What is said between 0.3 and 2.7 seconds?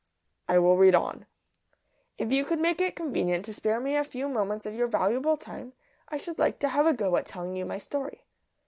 "I will read on: 'If you could